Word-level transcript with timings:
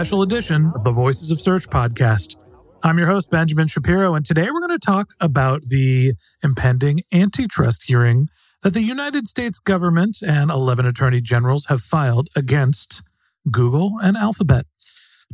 edition 0.00 0.72
of 0.74 0.82
the 0.82 0.92
Voices 0.92 1.30
of 1.30 1.42
Search 1.42 1.68
podcast. 1.68 2.36
I'm 2.82 2.96
your 2.96 3.06
host, 3.06 3.30
Benjamin 3.30 3.66
Shapiro, 3.66 4.14
and 4.14 4.24
today 4.24 4.50
we're 4.50 4.66
going 4.66 4.70
to 4.70 4.78
talk 4.78 5.10
about 5.20 5.64
the 5.64 6.14
impending 6.42 7.02
antitrust 7.12 7.82
hearing 7.82 8.30
that 8.62 8.72
the 8.72 8.80
United 8.80 9.28
States 9.28 9.58
government 9.58 10.16
and 10.26 10.50
11 10.50 10.86
attorney 10.86 11.20
generals 11.20 11.66
have 11.66 11.82
filed 11.82 12.30
against 12.34 13.02
Google 13.50 13.98
and 14.02 14.16
Alphabet. 14.16 14.64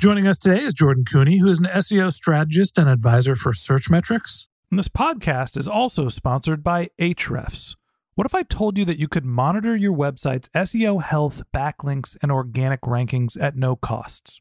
Joining 0.01 0.27
us 0.27 0.37
today 0.37 0.63
is 0.63 0.75
Jordan 0.75 1.05
Koene, 1.05 1.39
who 1.39 1.47
is 1.47 1.61
an 1.61 1.67
SEO 1.67 2.13
strategist 2.13 2.77
and 2.77 2.89
advisor 2.89 3.37
for 3.37 3.53
Searchmetrics. 3.53 4.49
And 4.73 4.81
this 4.81 4.89
podcast 4.89 5.57
is 5.57 5.69
also 5.69 6.09
sponsored 6.09 6.65
by 6.65 6.89
Ahrefs. 7.01 7.77
What 8.17 8.27
if 8.27 8.35
I 8.35 8.43
told 8.43 8.79
you 8.79 8.85
that 8.87 8.99
you 8.99 9.07
could 9.07 9.25
monitor 9.25 9.77
your 9.77 9.97
website's 9.97 10.49
SEO 10.49 11.05
health, 11.05 11.45
backlinks, 11.55 12.17
and 12.21 12.33
organic 12.33 12.81
rankings 12.81 13.41
at 13.41 13.55
no 13.55 13.77
costs? 13.77 14.41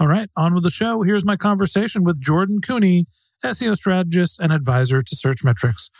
All 0.00 0.06
right, 0.06 0.30
on 0.36 0.54
with 0.54 0.62
the 0.62 0.70
show. 0.70 1.02
Here's 1.02 1.24
my 1.24 1.36
conversation 1.36 2.04
with 2.04 2.20
Jordan 2.20 2.60
Koene, 2.60 3.06
SEO 3.44 3.74
strategist 3.74 4.38
and 4.38 4.52
advisor 4.52 5.02
to 5.02 5.16
Searchmetrics. 5.16 5.90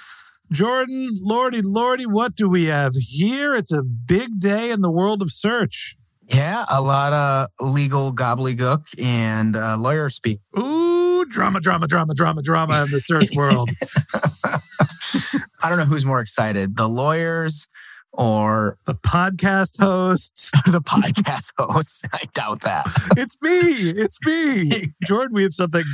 Jordan, 0.53 1.11
lordy, 1.21 1.63
lordy, 1.63 2.07
what 2.07 2.37
do 2.37 2.49
we 2.49 2.67
have 2.67 2.93
here? 2.97 3.55
It's 3.55 3.73
a 3.73 3.83
big 3.83 4.39
day 4.39 4.71
in 4.71 4.83
the 4.83 4.91
world 4.91 5.21
of 5.21 5.33
search. 5.33 5.97
Yeah, 6.29 6.65
a 6.71 6.81
lot 6.81 7.13
of 7.13 7.49
legal 7.73 8.13
gobbledygook 8.13 8.87
and 9.03 9.57
uh, 9.57 9.77
lawyer 9.77 10.11
speak. 10.11 10.39
Ooh, 10.57 11.25
drama, 11.25 11.61
drama, 11.61 11.89
drama, 11.89 12.15
drama, 12.15 12.43
drama 12.43 12.85
in 12.85 12.91
the 12.93 13.01
search 13.01 13.35
world. 13.35 13.69
I 15.61 15.69
don't 15.69 15.79
know 15.79 15.87
who's 15.87 16.07
more 16.07 16.21
excited, 16.21 16.77
the 16.77 16.89
lawyers 16.89 17.67
or 18.13 18.79
the 18.85 18.95
podcast 18.95 19.81
hosts. 19.81 20.51
the 20.67 20.81
podcast 20.81 21.53
hosts. 21.59 22.03
I 22.13 22.23
doubt 22.35 22.61
that. 22.63 22.87
It's 23.17 23.37
me. 23.41 23.91
It's 23.91 24.19
me. 24.25 24.95
Jordan, 25.07 25.35
we 25.35 25.43
have 25.43 25.55
something 25.55 25.85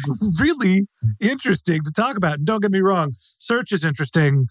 really 0.41 0.87
interesting 1.21 1.83
to 1.85 1.93
talk 1.93 2.17
about. 2.17 2.39
And 2.39 2.47
don't 2.47 2.61
get 2.61 2.71
me 2.71 2.81
wrong, 2.81 3.13
search 3.39 3.73
is 3.73 3.85
interesting 3.85 4.47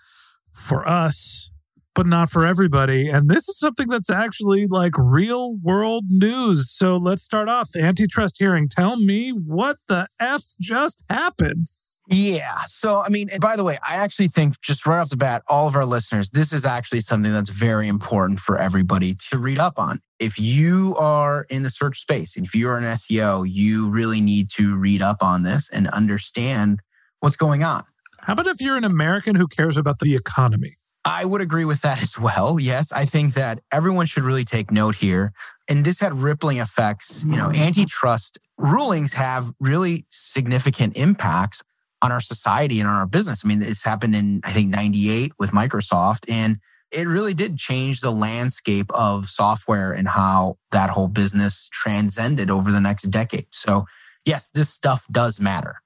for 0.51 0.87
us, 0.87 1.49
but 1.95 2.05
not 2.05 2.29
for 2.29 2.45
everybody. 2.45 3.09
And 3.09 3.29
this 3.29 3.49
is 3.49 3.57
something 3.59 3.87
that's 3.87 4.09
actually 4.09 4.67
like 4.67 4.93
real 4.97 5.55
world 5.55 6.05
news. 6.09 6.69
So 6.71 6.97
let's 6.97 7.23
start 7.23 7.49
off 7.49 7.71
the 7.71 7.81
antitrust 7.81 8.35
hearing. 8.39 8.67
Tell 8.69 8.97
me 8.97 9.31
what 9.31 9.77
the 9.87 10.07
F 10.19 10.43
just 10.59 11.03
happened. 11.09 11.67
Yeah. 12.07 12.63
So, 12.67 13.01
I 13.01 13.09
mean, 13.09 13.29
and 13.29 13.39
by 13.39 13.55
the 13.55 13.63
way, 13.63 13.77
I 13.87 13.95
actually 13.95 14.27
think 14.27 14.59
just 14.61 14.85
right 14.85 14.99
off 14.99 15.09
the 15.09 15.17
bat, 15.17 15.41
all 15.47 15.67
of 15.67 15.75
our 15.75 15.85
listeners, 15.85 16.29
this 16.31 16.51
is 16.51 16.65
actually 16.65 17.01
something 17.01 17.31
that's 17.31 17.49
very 17.49 17.87
important 17.87 18.39
for 18.39 18.57
everybody 18.57 19.15
to 19.29 19.37
read 19.37 19.57
up 19.57 19.79
on. 19.79 20.01
If 20.19 20.37
you 20.37 20.95
are 20.97 21.45
in 21.49 21.63
the 21.63 21.69
search 21.69 21.99
space 21.99 22.35
and 22.35 22.45
if 22.45 22.53
you're 22.53 22.75
an 22.75 22.83
SEO, 22.83 23.49
you 23.49 23.89
really 23.89 24.19
need 24.19 24.49
to 24.51 24.75
read 24.75 25.01
up 25.01 25.23
on 25.23 25.43
this 25.43 25.69
and 25.69 25.87
understand 25.89 26.81
what's 27.21 27.37
going 27.37 27.63
on. 27.63 27.85
How 28.19 28.33
about 28.33 28.47
if 28.47 28.59
you're 28.59 28.77
an 28.77 28.83
American 28.83 29.35
who 29.35 29.47
cares 29.47 29.77
about 29.77 29.99
the 29.99 30.15
economy? 30.15 30.75
I 31.05 31.25
would 31.25 31.41
agree 31.41 31.65
with 31.65 31.81
that 31.81 32.01
as 32.03 32.19
well. 32.19 32.59
Yes, 32.59 32.91
I 32.91 33.05
think 33.05 33.33
that 33.35 33.59
everyone 33.71 34.07
should 34.07 34.23
really 34.23 34.45
take 34.45 34.71
note 34.71 34.95
here. 34.95 35.31
And 35.69 35.85
this 35.85 36.01
had 36.01 36.13
rippling 36.13 36.57
effects. 36.57 37.23
You 37.23 37.37
know, 37.37 37.49
antitrust 37.51 38.37
rulings 38.57 39.13
have 39.13 39.51
really 39.59 40.05
significant 40.09 40.97
impacts 40.97 41.63
on 42.03 42.11
our 42.11 42.21
society 42.21 42.79
and 42.79 42.89
on 42.89 42.95
our 42.95 43.07
business. 43.07 43.43
I 43.43 43.47
mean, 43.47 43.61
it's 43.63 43.83
happened 43.83 44.13
in, 44.15 44.41
I 44.43 44.51
think, 44.51 44.69
98 44.69 45.31
with 45.39 45.51
Microsoft. 45.51 46.29
And 46.29 46.57
it 46.91 47.07
really 47.07 47.33
did 47.33 47.57
change 47.57 48.01
the 48.01 48.11
landscape 48.11 48.91
of 48.93 49.29
software 49.29 49.93
and 49.93 50.07
how 50.07 50.57
that 50.71 50.89
whole 50.91 51.07
business 51.07 51.69
transcended 51.71 52.51
over 52.51 52.71
the 52.71 52.81
next 52.81 53.03
decade. 53.03 53.47
So, 53.51 53.85
yes, 54.25 54.49
this 54.49 54.69
stuff 54.69 55.05
does 55.11 55.39
matter. 55.39 55.77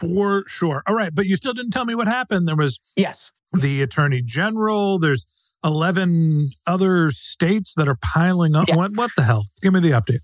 For 0.00 0.44
sure. 0.48 0.82
All 0.86 0.94
right. 0.94 1.14
But 1.14 1.26
you 1.26 1.36
still 1.36 1.52
didn't 1.52 1.70
tell 1.72 1.84
me 1.84 1.94
what 1.94 2.08
happened. 2.08 2.48
There 2.48 2.56
was 2.56 2.80
Yes. 2.96 3.32
the 3.52 3.82
attorney 3.82 4.22
general, 4.22 4.98
there's 4.98 5.26
11 5.62 6.50
other 6.66 7.10
states 7.10 7.74
that 7.76 7.86
are 7.86 7.96
piling 8.02 8.56
up. 8.56 8.68
Yeah. 8.68 8.76
What, 8.76 8.96
what 8.96 9.10
the 9.16 9.22
hell? 9.22 9.46
Give 9.62 9.72
me 9.72 9.80
the 9.80 9.90
update. 9.90 10.20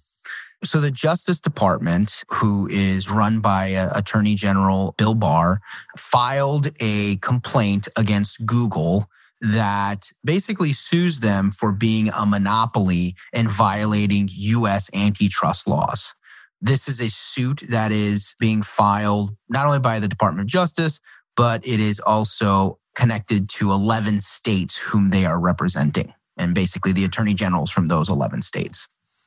So 0.65 0.81
the 0.81 0.93
Justice 0.93 1.41
Department, 1.41 2.23
who 2.29 2.69
is 2.69 3.11
run 3.11 3.41
by 3.41 3.75
uh, 3.75 3.91
Attorney 3.97 4.37
General 4.37 4.95
Bill 4.97 5.15
Barr, 5.15 5.61
filed 5.97 6.71
a 6.79 7.17
complaint 7.17 7.89
against 7.97 8.47
Google 8.47 9.09
that 9.41 10.09
basically 10.25 10.73
sues 10.73 11.19
them 11.19 11.51
for 11.51 11.73
being 11.73 12.11
a 12.11 12.25
monopoly 12.25 13.17
and 13.33 13.51
violating 13.51 14.29
US 14.33 14.89
antitrust 14.95 15.67
laws. 15.67 16.15
This 16.61 16.87
is 16.87 17.01
a 17.01 17.11
suit 17.11 17.65
that 17.69 17.91
is 17.91 18.37
being 18.39 18.63
filed 18.63 19.35
not 19.49 19.67
only 19.67 19.81
by 19.81 19.99
the 19.99 20.07
Department 20.07 20.47
of 20.47 20.47
Justice, 20.47 21.01
but 21.37 21.67
it 21.67 21.81
is 21.81 21.99
also 21.99 22.79
connected 22.95 23.49
to 23.49 23.73
11 23.73 24.21
states 24.21 24.77
whom 24.77 25.09
they 25.09 25.25
are 25.25 25.41
representing, 25.41 26.15
and 26.37 26.55
basically 26.55 26.93
the 26.93 27.05
attorney 27.05 27.35
generals 27.35 27.73
from 27.73 27.87
those 27.87 28.09
11 28.09 28.43
states. 28.43 28.87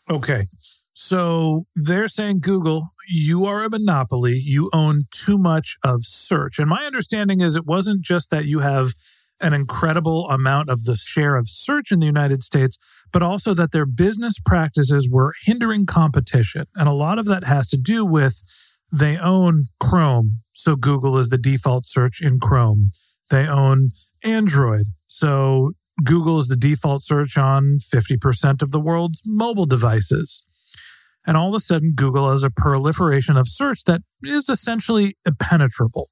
Okay. 0.10 0.44
So 0.96 1.68
they're 1.76 2.08
saying, 2.08 2.40
Google, 2.40 2.88
you 3.08 3.46
are 3.46 3.64
a 3.64 3.70
monopoly. 3.70 4.40
You 4.42 4.70
own 4.74 5.04
too 5.12 5.38
much 5.38 5.76
of 5.84 6.06
search. 6.06 6.58
And 6.58 6.70
my 6.70 6.86
understanding 6.86 7.42
is 7.42 7.58
it 7.58 7.66
wasn't 7.66 8.02
just 8.02 8.30
that 8.30 8.46
you 8.46 8.60
have 8.60 8.94
an 9.42 9.54
incredible 9.54 10.30
amount 10.30 10.70
of 10.70 10.86
the 10.86 10.96
share 10.96 11.36
of 11.36 11.50
search 11.50 11.92
in 11.92 12.00
the 12.00 12.06
United 12.06 12.44
States, 12.44 12.78
but 13.12 13.22
also 13.22 13.54
that 13.54 13.74
their 13.74 13.86
business 13.86 14.40
practices 14.40 15.10
were 15.12 15.34
hindering 15.44 15.86
competition. 15.86 16.66
And 16.76 16.88
a 16.88 16.94
lot 16.94 17.20
of 17.20 17.26
that 17.26 17.44
has 17.44 17.68
to 17.70 17.78
do 17.78 18.06
with 18.06 18.42
they 18.90 19.18
own 19.18 19.64
Chrome. 19.82 20.44
So 20.54 20.78
Google 20.78 21.18
is 21.18 21.28
the 21.28 21.38
default 21.38 21.86
search 21.86 22.22
in 22.22 22.40
Chrome. 22.40 22.92
They 23.30 23.46
own 23.46 23.92
Android. 24.24 24.86
So 25.08 25.72
Google 26.02 26.40
is 26.40 26.48
the 26.48 26.56
default 26.56 27.04
search 27.04 27.38
on 27.38 27.80
50% 27.80 28.62
of 28.62 28.72
the 28.72 28.80
world's 28.80 29.22
mobile 29.26 29.66
devices. 29.66 30.42
And 31.26 31.36
all 31.36 31.50
of 31.50 31.56
a 31.56 31.60
sudden, 31.60 31.94
Google 31.96 32.30
has 32.30 32.44
a 32.44 32.50
proliferation 32.50 33.38
of 33.38 33.48
search 33.48 33.84
that 33.86 34.02
is 34.24 34.50
essentially 34.50 35.18
impenetrable. 35.26 36.10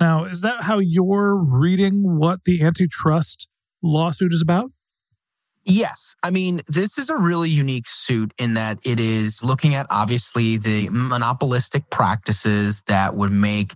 Now, 0.00 0.24
is 0.24 0.42
that 0.42 0.64
how 0.64 0.78
you're 0.78 1.36
reading 1.36 2.18
what 2.18 2.44
the 2.44 2.62
antitrust 2.62 3.48
lawsuit 3.82 4.32
is 4.32 4.42
about? 4.42 4.70
Yes. 5.64 6.14
I 6.22 6.30
mean, 6.30 6.62
this 6.66 6.96
is 6.98 7.10
a 7.10 7.16
really 7.16 7.50
unique 7.50 7.86
suit 7.86 8.32
in 8.38 8.54
that 8.54 8.78
it 8.84 8.98
is 8.98 9.44
looking 9.44 9.74
at 9.74 9.86
obviously 9.90 10.56
the 10.56 10.88
monopolistic 10.90 11.90
practices 11.90 12.82
that 12.86 13.16
would 13.16 13.32
make 13.32 13.74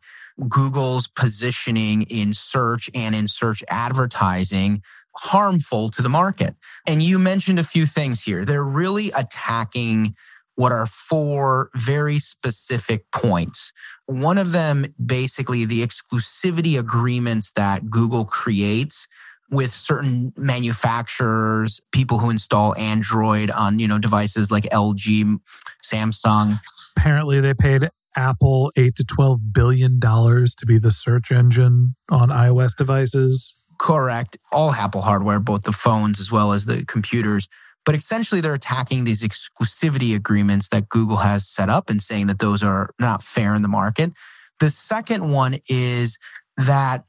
Google's 0.49 1.09
positioning 1.09 2.03
in 2.03 2.33
search 2.33 2.89
and 2.95 3.15
in 3.15 3.29
search 3.29 3.63
advertising 3.69 4.83
harmful 5.17 5.91
to 5.91 6.01
the 6.01 6.09
market. 6.09 6.55
And 6.87 7.03
you 7.03 7.19
mentioned 7.19 7.59
a 7.59 7.65
few 7.65 7.85
things 7.85 8.23
here. 8.23 8.45
They're 8.45 8.65
really 8.65 9.11
attacking 9.11 10.15
what 10.57 10.73
are 10.73 10.87
four 10.87 11.71
very 11.75 12.19
specific 12.19 13.11
points. 13.11 13.73
One 14.07 14.39
of 14.39 14.53
them, 14.53 14.87
basically, 15.05 15.65
the 15.65 15.87
exclusivity 15.87 16.79
agreements 16.79 17.53
that 17.53 17.89
Google 17.91 18.25
creates 18.25 19.09
with 19.51 19.75
certain 19.75 20.33
manufacturers, 20.37 21.81
people 21.93 22.19
who 22.19 22.31
install 22.31 22.77
Android 22.77 23.51
on, 23.51 23.79
you 23.79 23.87
know, 23.87 23.99
devices 23.99 24.51
like 24.51 24.65
LG, 24.65 25.39
Samsung. 25.85 26.59
Apparently 26.97 27.41
they 27.41 27.55
paid 27.55 27.89
Apple 28.17 28.73
8 28.77 28.95
to 28.97 29.05
12 29.05 29.53
billion 29.53 29.99
dollars 29.99 30.55
to 30.57 30.67
be 30.67 30.79
the 30.79 30.91
search 30.91 31.31
engine 31.31 31.95
on 32.11 32.29
iOS 32.29 32.77
devices. 32.77 33.55
Correct. 33.79 34.37
All 34.53 34.73
Apple 34.73 35.03
hardware, 35.03 35.41
both 35.41 35.63
the 35.63 35.73
phones 35.73 36.21
as 36.21 36.31
well 36.31 36.53
as 36.53 36.67
the 36.67 36.85
computers. 36.87 37.49
But 37.85 37.97
essentially, 37.97 38.41
they're 38.41 38.55
attacking 38.55 39.05
these 39.05 39.23
exclusivity 39.23 40.15
agreements 40.15 40.69
that 40.69 40.89
Google 40.89 41.17
has 41.17 41.49
set 41.49 41.69
up 41.69 41.91
and 41.91 42.01
saying 42.03 42.29
that 42.29 42.39
those 42.39 42.63
are 42.63 42.91
not 42.99 43.23
fair 43.23 43.55
in 43.55 43.63
the 43.63 43.69
market. 43.69 44.13
The 44.61 44.71
second 44.71 45.31
one 45.31 45.59
is 45.69 46.19
that 46.57 47.05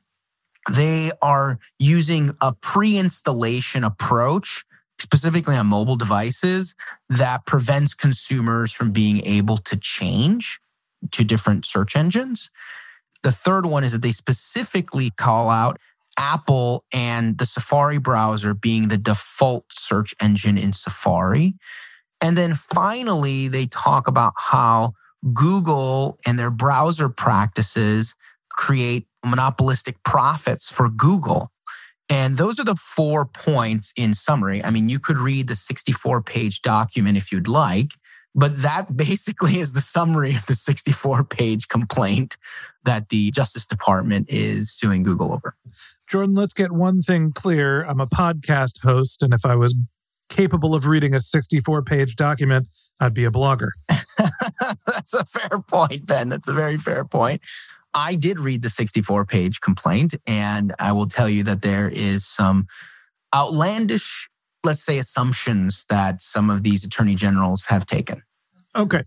they 0.71 1.11
are 1.21 1.59
using 1.77 2.31
a 2.41 2.53
pre 2.53 2.97
installation 2.97 3.83
approach, 3.83 4.63
specifically 4.99 5.55
on 5.55 5.67
mobile 5.67 5.97
devices, 5.97 6.73
that 7.09 7.45
prevents 7.45 7.93
consumers 7.93 8.71
from 8.71 8.91
being 8.91 9.23
able 9.25 9.57
to 9.57 9.77
change 9.77 10.59
to 11.11 11.23
different 11.23 11.65
search 11.65 11.95
engines. 11.95 12.49
The 13.23 13.31
third 13.31 13.65
one 13.65 13.83
is 13.83 13.93
that 13.93 14.01
they 14.01 14.11
specifically 14.11 15.11
call 15.11 15.49
out 15.49 15.79
Apple 16.17 16.83
and 16.93 17.37
the 17.37 17.45
Safari 17.45 17.97
browser 17.97 18.53
being 18.53 18.87
the 18.87 18.97
default 18.97 19.65
search 19.71 20.13
engine 20.21 20.57
in 20.57 20.73
Safari. 20.73 21.55
And 22.21 22.37
then 22.37 22.53
finally, 22.53 23.47
they 23.47 23.65
talk 23.65 24.07
about 24.07 24.33
how 24.37 24.93
Google 25.33 26.19
and 26.25 26.37
their 26.37 26.51
browser 26.51 27.09
practices 27.09 28.15
create 28.49 29.07
monopolistic 29.25 29.95
profits 30.03 30.69
for 30.69 30.89
Google. 30.89 31.51
And 32.09 32.37
those 32.37 32.59
are 32.59 32.65
the 32.65 32.75
four 32.75 33.25
points 33.25 33.93
in 33.95 34.13
summary. 34.13 34.63
I 34.63 34.69
mean, 34.69 34.89
you 34.89 34.99
could 34.99 35.17
read 35.17 35.47
the 35.47 35.55
64 35.55 36.21
page 36.21 36.61
document 36.61 37.17
if 37.17 37.31
you'd 37.31 37.47
like, 37.47 37.91
but 38.35 38.61
that 38.61 38.95
basically 38.97 39.59
is 39.59 39.73
the 39.73 39.81
summary 39.81 40.35
of 40.35 40.45
the 40.45 40.55
64 40.55 41.23
page 41.23 41.67
complaint 41.67 42.37
that 42.85 43.09
the 43.09 43.31
Justice 43.31 43.65
Department 43.65 44.27
is 44.29 44.71
suing 44.71 45.03
Google 45.03 45.33
over. 45.33 45.55
Jordan, 46.07 46.35
let's 46.35 46.53
get 46.53 46.71
one 46.71 47.01
thing 47.01 47.31
clear. 47.31 47.83
I'm 47.83 47.99
a 47.99 48.05
podcast 48.05 48.83
host, 48.83 49.23
and 49.23 49.33
if 49.33 49.45
I 49.45 49.55
was 49.55 49.75
capable 50.29 50.75
of 50.75 50.85
reading 50.85 51.13
a 51.13 51.19
64 51.19 51.83
page 51.83 52.15
document, 52.15 52.67
I'd 52.99 53.13
be 53.13 53.25
a 53.25 53.31
blogger. 53.31 53.69
That's 54.87 55.13
a 55.13 55.25
fair 55.25 55.59
point, 55.61 56.05
Ben. 56.05 56.29
That's 56.29 56.47
a 56.47 56.53
very 56.53 56.77
fair 56.77 57.05
point. 57.05 57.41
I 57.93 58.15
did 58.15 58.39
read 58.39 58.63
the 58.63 58.69
64 58.69 59.25
page 59.25 59.61
complaint, 59.61 60.15
and 60.25 60.73
I 60.79 60.91
will 60.91 61.07
tell 61.07 61.29
you 61.29 61.43
that 61.43 61.61
there 61.61 61.89
is 61.89 62.25
some 62.25 62.67
outlandish, 63.33 64.29
let's 64.63 64.83
say, 64.83 64.97
assumptions 64.97 65.85
that 65.89 66.21
some 66.21 66.49
of 66.49 66.63
these 66.63 66.83
attorney 66.83 67.15
generals 67.15 67.63
have 67.67 67.85
taken. 67.85 68.23
Okay. 68.75 69.03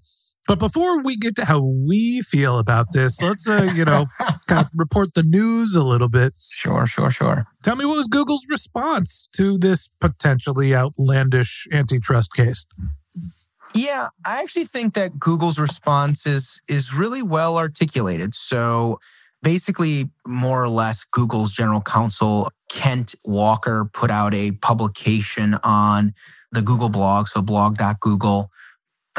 But 0.46 0.58
before 0.60 1.02
we 1.02 1.16
get 1.16 1.34
to 1.36 1.44
how 1.44 1.60
we 1.60 2.22
feel 2.22 2.58
about 2.58 2.92
this, 2.92 3.20
let's, 3.20 3.48
uh, 3.48 3.70
you 3.74 3.84
know, 3.84 4.06
kind 4.46 4.64
of 4.64 4.70
report 4.74 5.14
the 5.14 5.22
news 5.24 5.74
a 5.74 5.82
little 5.82 6.08
bit. 6.08 6.34
Sure, 6.50 6.86
sure, 6.86 7.10
sure. 7.10 7.46
Tell 7.62 7.74
me 7.74 7.84
what 7.84 7.96
was 7.96 8.06
Google's 8.06 8.46
response 8.48 9.28
to 9.32 9.58
this 9.58 9.88
potentially 10.00 10.74
outlandish 10.74 11.66
antitrust 11.72 12.32
case? 12.32 12.64
Yeah, 13.74 14.08
I 14.24 14.40
actually 14.40 14.64
think 14.64 14.94
that 14.94 15.18
Google's 15.18 15.58
response 15.58 16.26
is 16.26 16.60
is 16.68 16.94
really 16.94 17.22
well 17.22 17.58
articulated. 17.58 18.34
So 18.34 19.00
basically, 19.42 20.10
more 20.26 20.62
or 20.62 20.68
less, 20.68 21.04
Google's 21.04 21.52
general 21.52 21.82
counsel, 21.82 22.50
Kent 22.70 23.14
Walker, 23.24 23.84
put 23.92 24.10
out 24.10 24.34
a 24.34 24.52
publication 24.52 25.58
on 25.62 26.14
the 26.52 26.62
Google 26.62 26.88
blog, 26.88 27.28
so 27.28 27.42
blog.google, 27.42 28.50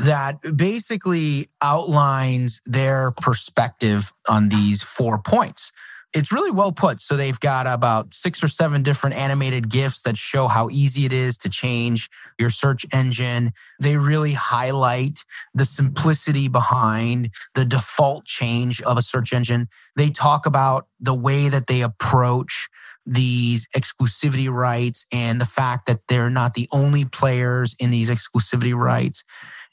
that 0.03 0.39
basically 0.55 1.49
outlines 1.61 2.61
their 2.65 3.11
perspective 3.11 4.13
on 4.29 4.49
these 4.49 4.83
four 4.83 5.17
points 5.17 5.71
it's 6.13 6.31
really 6.31 6.51
well 6.51 6.71
put. 6.71 7.01
So 7.01 7.15
they've 7.15 7.39
got 7.39 7.67
about 7.67 8.15
six 8.15 8.43
or 8.43 8.47
seven 8.47 8.81
different 8.81 9.15
animated 9.15 9.69
GIFs 9.69 10.01
that 10.03 10.17
show 10.17 10.47
how 10.47 10.69
easy 10.71 11.05
it 11.05 11.13
is 11.13 11.37
to 11.39 11.49
change 11.49 12.09
your 12.39 12.49
search 12.49 12.85
engine. 12.93 13.51
They 13.79 13.97
really 13.97 14.33
highlight 14.33 15.19
the 15.53 15.65
simplicity 15.65 16.47
behind 16.47 17.29
the 17.55 17.65
default 17.65 18.25
change 18.25 18.81
of 18.81 18.97
a 18.97 19.01
search 19.01 19.33
engine. 19.33 19.67
They 19.95 20.09
talk 20.09 20.45
about 20.45 20.87
the 20.99 21.13
way 21.13 21.49
that 21.49 21.67
they 21.67 21.81
approach 21.81 22.69
these 23.05 23.67
exclusivity 23.75 24.51
rights 24.51 25.05
and 25.13 25.39
the 25.39 25.45
fact 25.45 25.87
that 25.87 26.01
they're 26.09 26.29
not 26.29 26.55
the 26.55 26.67
only 26.71 27.05
players 27.05 27.75
in 27.79 27.91
these 27.91 28.09
exclusivity 28.09 28.75
rights. 28.75 29.23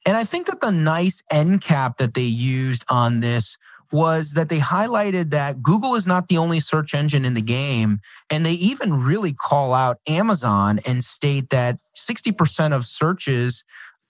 And 0.06 0.17
I 0.17 0.25
think 0.25 0.47
that 0.47 0.61
the 0.61 0.71
nice 0.71 1.23
end 1.31 1.62
cap 1.62 1.97
that 1.99 2.15
they 2.15 2.23
used 2.23 2.85
on 2.89 3.20
this 3.20 3.56
was 3.93 4.32
that 4.32 4.49
they 4.49 4.58
highlighted 4.58 5.31
that 5.31 5.63
Google 5.63 5.94
is 5.94 6.06
not 6.06 6.29
the 6.29 6.37
only 6.37 6.58
search 6.58 6.94
engine 6.94 7.25
in 7.25 7.34
the 7.34 7.41
game. 7.41 8.01
And 8.29 8.44
they 8.44 8.53
even 8.55 9.05
really 9.05 9.32
call 9.32 9.73
out 9.73 9.99
Amazon 10.08 10.81
and 10.87 11.05
state 11.05 11.51
that 11.51 11.79
60% 11.96 12.73
of 12.73 12.87
searches 12.87 13.63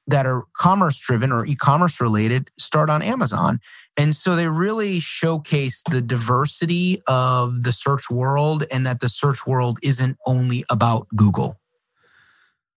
that 0.06 0.26
are 0.26 0.44
commerce 0.56 0.98
driven 0.98 1.32
or 1.32 1.46
e 1.46 1.54
commerce 1.54 2.00
related 2.00 2.50
start 2.58 2.90
on 2.90 3.02
Amazon. 3.02 3.60
And 3.96 4.14
so 4.14 4.34
they 4.34 4.48
really 4.48 5.00
showcase 5.00 5.82
the 5.90 6.02
diversity 6.02 7.00
of 7.06 7.62
the 7.62 7.72
search 7.72 8.10
world 8.10 8.64
and 8.72 8.86
that 8.86 9.00
the 9.00 9.08
search 9.08 9.46
world 9.46 9.78
isn't 9.82 10.16
only 10.26 10.64
about 10.70 11.06
Google. 11.14 11.58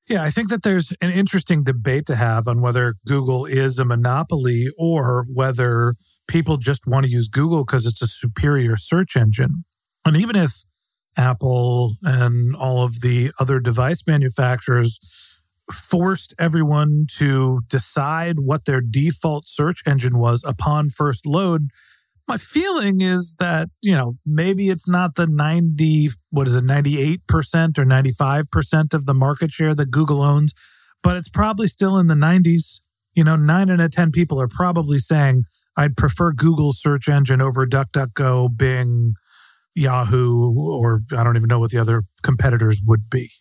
Yeah, 0.07 0.23
I 0.23 0.29
think 0.29 0.49
that 0.49 0.63
there's 0.63 0.93
an 1.01 1.09
interesting 1.11 1.63
debate 1.63 2.05
to 2.05 2.15
have 2.15 2.47
on 2.47 2.61
whether 2.61 2.93
Google 3.05 3.45
is 3.45 3.77
a 3.77 3.83
monopoly 3.83 4.69
or 4.77 5.25
whether 5.33 5.95
people 6.27 6.55
just 6.55 6.87
want 6.87 7.05
to 7.05 7.11
use 7.11 7.27
Google 7.27 7.65
because 7.65 7.85
it's 7.85 8.01
a 8.01 8.07
superior 8.07 8.77
search 8.77 9.17
engine. 9.17 9.65
And 10.05 10.15
even 10.15 10.37
if 10.37 10.63
Apple 11.17 11.93
and 12.03 12.55
all 12.55 12.83
of 12.83 13.01
the 13.01 13.31
other 13.37 13.59
device 13.59 14.03
manufacturers 14.07 14.97
forced 15.73 16.33
everyone 16.39 17.07
to 17.17 17.59
decide 17.67 18.39
what 18.39 18.63
their 18.63 18.79
default 18.79 19.45
search 19.45 19.83
engine 19.85 20.17
was 20.17 20.41
upon 20.45 20.89
first 20.89 21.25
load, 21.25 21.69
my 22.27 22.37
feeling 22.37 23.01
is 23.01 23.35
that, 23.39 23.69
you 23.81 23.95
know, 23.95 24.17
maybe 24.25 24.69
it's 24.69 24.87
not 24.87 25.15
the 25.15 25.27
90, 25.27 26.09
what 26.29 26.47
is 26.47 26.55
it, 26.55 26.65
98% 26.65 27.19
or 27.79 27.85
95% 27.85 28.93
of 28.93 29.05
the 29.05 29.13
market 29.13 29.51
share 29.51 29.73
that 29.73 29.91
Google 29.91 30.21
owns, 30.21 30.53
but 31.01 31.15
it's 31.15 31.29
probably 31.29 31.67
still 31.67 31.97
in 31.97 32.07
the 32.07 32.15
90s. 32.15 32.81
You 33.13 33.23
know, 33.23 33.35
nine 33.35 33.69
out 33.71 33.79
of 33.79 33.91
10 33.91 34.11
people 34.11 34.39
are 34.41 34.47
probably 34.47 34.99
saying, 34.99 35.45
I'd 35.75 35.95
prefer 35.95 36.33
Google 36.33 36.73
search 36.73 37.07
engine 37.07 37.41
over 37.41 37.65
DuckDuckGo, 37.65 38.55
Bing, 38.57 39.13
Yahoo, 39.73 40.53
or 40.53 41.01
I 41.15 41.23
don't 41.23 41.37
even 41.37 41.47
know 41.47 41.59
what 41.59 41.71
the 41.71 41.77
other 41.77 42.03
competitors 42.23 42.81
would 42.85 43.09
be. 43.09 43.31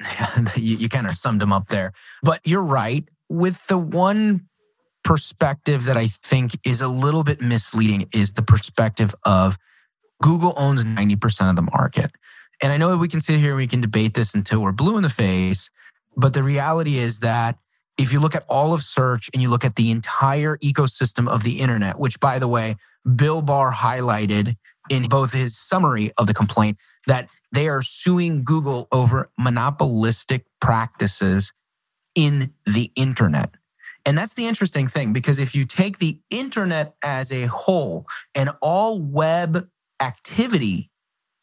you, 0.56 0.76
you 0.76 0.88
kind 0.88 1.06
of 1.06 1.16
summed 1.16 1.40
them 1.40 1.52
up 1.52 1.68
there. 1.68 1.92
But 2.22 2.40
you're 2.44 2.62
right. 2.62 3.08
With 3.28 3.66
the 3.68 3.78
one 3.78 4.48
perspective 5.04 5.84
that 5.84 5.96
I 5.96 6.06
think 6.06 6.52
is 6.64 6.80
a 6.80 6.88
little 6.88 7.24
bit 7.24 7.40
misleading 7.40 8.08
is 8.12 8.32
the 8.32 8.42
perspective 8.42 9.14
of 9.24 9.56
Google 10.22 10.54
owns 10.56 10.84
90% 10.84 11.50
of 11.50 11.56
the 11.56 11.62
market. 11.62 12.10
And 12.62 12.72
I 12.72 12.76
know 12.76 12.96
we 12.96 13.08
can 13.08 13.20
sit 13.20 13.40
here 13.40 13.50
and 13.50 13.56
we 13.56 13.66
can 13.66 13.80
debate 13.80 14.14
this 14.14 14.34
until 14.34 14.60
we're 14.60 14.72
blue 14.72 14.96
in 14.96 15.02
the 15.02 15.08
face, 15.10 15.70
but 16.16 16.34
the 16.34 16.42
reality 16.42 16.98
is 16.98 17.20
that 17.20 17.56
if 17.96 18.12
you 18.12 18.20
look 18.20 18.34
at 18.34 18.44
all 18.48 18.72
of 18.72 18.82
search 18.82 19.30
and 19.32 19.42
you 19.42 19.48
look 19.48 19.64
at 19.64 19.76
the 19.76 19.90
entire 19.90 20.56
ecosystem 20.58 21.28
of 21.28 21.42
the 21.42 21.60
internet, 21.60 21.98
which 21.98 22.20
by 22.20 22.38
the 22.38 22.48
way, 22.48 22.76
Bill 23.16 23.42
Barr 23.42 23.72
highlighted 23.72 24.56
in 24.90 25.04
both 25.04 25.32
his 25.32 25.56
summary 25.56 26.10
of 26.18 26.26
the 26.26 26.34
complaint 26.34 26.76
that 27.06 27.28
they 27.52 27.68
are 27.68 27.82
suing 27.82 28.44
Google 28.44 28.88
over 28.92 29.30
monopolistic 29.38 30.44
practices 30.60 31.52
in 32.14 32.52
the 32.66 32.90
internet. 32.96 33.54
And 34.10 34.18
that's 34.18 34.34
the 34.34 34.48
interesting 34.48 34.88
thing 34.88 35.12
because 35.12 35.38
if 35.38 35.54
you 35.54 35.64
take 35.64 35.98
the 35.98 36.18
internet 36.30 36.96
as 37.04 37.30
a 37.30 37.46
whole 37.46 38.08
and 38.34 38.50
all 38.60 39.00
web 39.00 39.68
activity 40.02 40.90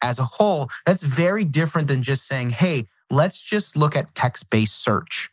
as 0.02 0.18
a 0.18 0.24
whole, 0.24 0.68
that's 0.84 1.02
very 1.02 1.44
different 1.44 1.88
than 1.88 2.02
just 2.02 2.26
saying, 2.26 2.50
hey, 2.50 2.86
let's 3.08 3.42
just 3.42 3.74
look 3.74 3.96
at 3.96 4.14
text 4.14 4.50
based 4.50 4.84
search 4.84 5.30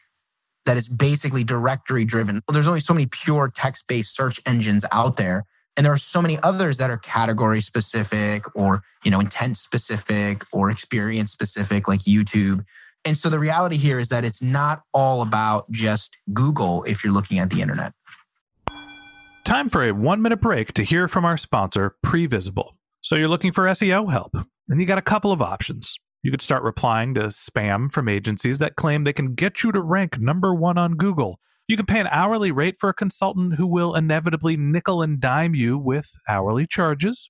that 0.66 0.78
is 0.78 0.88
basically 0.88 1.44
directory 1.44 2.06
driven. 2.06 2.36
Well, 2.48 2.54
there's 2.54 2.70
only 2.70 2.80
so 2.80 2.94
many 2.94 3.08
pure 3.08 3.52
text 3.54 3.86
based 3.90 4.16
search 4.16 4.40
engines 4.46 4.86
out 4.94 5.18
there. 5.18 5.44
And 5.76 5.86
there 5.86 5.92
are 5.92 5.98
so 5.98 6.22
many 6.22 6.40
others 6.42 6.78
that 6.78 6.90
are 6.90 7.00
category 7.00 7.60
specific 7.60 8.46
or, 8.56 8.82
you 9.04 9.12
know, 9.12 9.20
intent 9.20 9.58
specific 9.58 10.46
or 10.54 10.70
experience 10.70 11.34
specific 11.34 11.90
like 11.90 12.00
YouTube. 12.00 12.64
And 13.06 13.16
so 13.16 13.30
the 13.30 13.40
reality 13.40 13.78
here 13.78 14.00
is 14.00 14.10
that 14.10 14.26
it's 14.26 14.42
not 14.42 14.82
all 14.94 15.22
about 15.22 15.70
just 15.72 16.18
Google 16.34 16.84
if 16.84 17.04
you're 17.04 17.14
looking 17.14 17.38
at 17.38 17.52
the 17.52 17.62
internet. 17.62 17.94
Time 19.46 19.70
for 19.70 19.84
a 19.84 19.92
one 19.92 20.24
minute 20.24 20.42
break 20.42 20.74
to 20.74 20.84
hear 20.84 21.08
from 21.08 21.24
our 21.24 21.38
sponsor, 21.38 21.96
Previsible. 22.04 22.72
So 23.02 23.16
you're 23.16 23.28
looking 23.28 23.52
for 23.52 23.66
SEO 23.66 24.12
help, 24.12 24.36
and 24.68 24.82
you 24.82 24.88
got 24.88 24.98
a 24.98 25.04
couple 25.04 25.32
of 25.32 25.40
options. 25.40 25.96
You 26.24 26.32
could 26.32 26.42
start 26.42 26.64
replying 26.64 27.14
to 27.14 27.28
spam 27.28 27.92
from 27.92 28.10
agencies 28.10 28.58
that 28.58 28.76
claim 28.76 29.04
they 29.04 29.14
can 29.14 29.36
get 29.36 29.64
you 29.64 29.72
to 29.72 29.80
rank 29.80 30.20
number 30.20 30.56
one 30.56 30.80
on 30.80 30.96
Google. 30.96 31.40
You 31.68 31.78
can 31.78 31.86
pay 31.86 32.00
an 32.00 32.08
hourly 32.08 32.52
rate 32.52 32.78
for 32.80 32.90
a 32.90 32.96
consultant 32.96 33.56
who 33.56 33.68
will 33.68 33.94
inevitably 33.94 34.58
nickel 34.58 35.04
and 35.04 35.20
dime 35.20 35.54
you 35.54 35.78
with 35.78 36.10
hourly 36.28 36.66
charges. 36.66 37.30